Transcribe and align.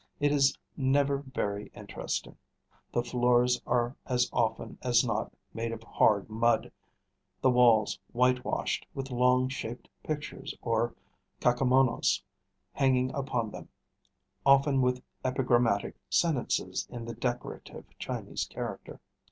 It 0.19 0.31
is 0.31 0.57
never 0.75 1.19
very 1.19 1.67
interesting. 1.75 2.35
The 2.91 3.03
floors 3.03 3.61
are 3.67 3.95
as 4.07 4.31
often 4.33 4.79
as 4.81 5.05
not 5.05 5.31
made 5.53 5.71
of 5.71 5.83
hard 5.83 6.27
mud; 6.27 6.71
the 7.39 7.51
walls 7.51 7.99
whitewashed, 8.11 8.87
with 8.95 9.11
long 9.11 9.47
shaped 9.47 9.89
pictures, 10.01 10.55
or 10.63 10.95
kakemonos, 11.39 12.23
hanging 12.73 13.13
upon 13.13 13.51
them, 13.51 13.69
often 14.43 14.81
with 14.81 15.03
epigrammatic 15.23 15.95
sentences 16.09 16.87
in 16.89 17.05
the 17.05 17.13
decorative 17.13 17.85
Chinese 17.99 18.47
character. 18.49 18.99